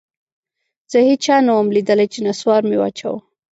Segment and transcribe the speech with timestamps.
[0.91, 3.19] زه هېچا نه وم ليدلى چې نسوار مې واچاوه.